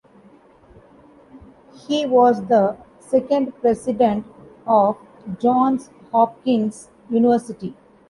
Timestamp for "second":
2.99-3.55